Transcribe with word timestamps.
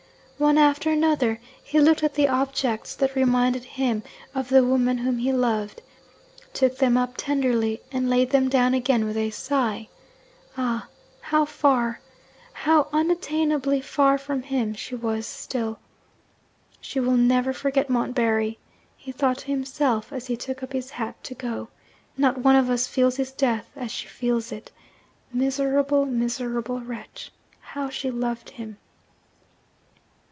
One 0.41 0.57
after 0.57 0.89
another, 0.89 1.39
he 1.63 1.79
looked 1.79 2.01
at 2.01 2.15
the 2.15 2.27
objects 2.27 2.95
that 2.95 3.13
reminded 3.15 3.63
him 3.63 4.01
of 4.33 4.49
the 4.49 4.63
woman 4.63 4.97
whom 4.97 5.19
he 5.19 5.31
loved 5.31 5.83
took 6.51 6.79
them 6.79 6.97
up 6.97 7.13
tenderly 7.15 7.79
and 7.91 8.09
laid 8.09 8.31
them 8.31 8.49
down 8.49 8.73
again 8.73 9.05
with 9.05 9.17
a 9.17 9.29
sigh. 9.29 9.87
Ah, 10.57 10.87
how 11.21 11.45
far, 11.45 11.99
how 12.53 12.87
unattainably 12.91 13.81
far 13.83 14.17
from 14.17 14.41
him, 14.41 14.73
she 14.73 14.95
was 14.95 15.27
still! 15.27 15.77
'She 16.81 16.99
will 16.99 17.17
never 17.17 17.53
forget 17.53 17.87
Montbarry,' 17.87 18.57
he 18.97 19.11
thought 19.11 19.37
to 19.39 19.45
himself 19.45 20.11
as 20.11 20.25
he 20.25 20.35
took 20.35 20.63
up 20.63 20.73
his 20.73 20.89
hat 20.89 21.23
to 21.25 21.35
go. 21.35 21.67
'Not 22.17 22.39
one 22.39 22.55
of 22.55 22.67
us 22.67 22.87
feels 22.87 23.17
his 23.17 23.31
death 23.31 23.69
as 23.75 23.91
she 23.91 24.07
feels 24.07 24.51
it. 24.51 24.71
Miserable, 25.31 26.07
miserable 26.07 26.79
wretch 26.81 27.31
how 27.59 27.89
she 27.89 28.09
loved 28.09 28.49
him!' 28.49 28.79